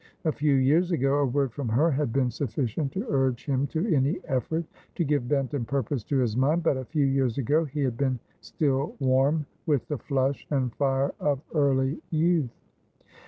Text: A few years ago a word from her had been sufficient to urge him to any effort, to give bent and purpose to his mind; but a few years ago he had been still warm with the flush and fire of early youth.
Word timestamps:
A 0.25 0.31
few 0.31 0.55
years 0.55 0.91
ago 0.91 1.19
a 1.19 1.25
word 1.27 1.53
from 1.53 1.69
her 1.69 1.91
had 1.91 2.11
been 2.11 2.31
sufficient 2.31 2.91
to 2.93 3.05
urge 3.07 3.45
him 3.45 3.67
to 3.67 3.93
any 3.93 4.19
effort, 4.25 4.65
to 4.95 5.03
give 5.03 5.27
bent 5.27 5.53
and 5.53 5.67
purpose 5.67 6.03
to 6.05 6.17
his 6.17 6.35
mind; 6.35 6.63
but 6.63 6.75
a 6.75 6.85
few 6.85 7.05
years 7.05 7.37
ago 7.37 7.65
he 7.65 7.81
had 7.81 7.97
been 7.99 8.17
still 8.39 8.95
warm 8.99 9.45
with 9.67 9.87
the 9.89 9.99
flush 9.99 10.47
and 10.49 10.73
fire 10.73 11.13
of 11.19 11.39
early 11.53 12.01
youth. 12.09 12.49